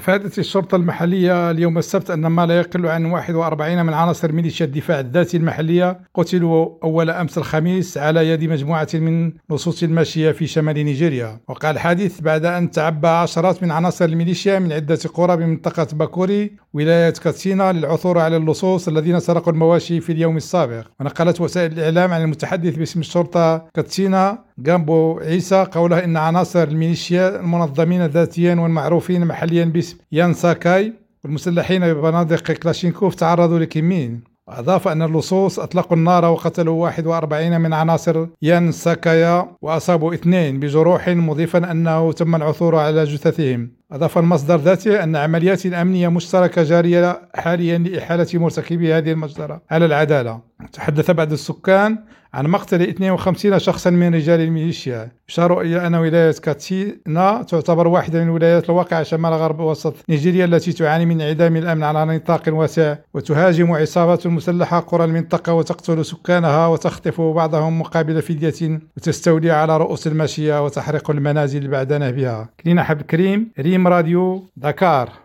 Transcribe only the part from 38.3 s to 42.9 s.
يان ساكايا وأصابوا اثنين بجروح مضيفا أنه تم العثور